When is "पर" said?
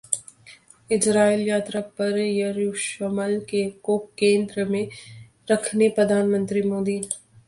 1.99-2.17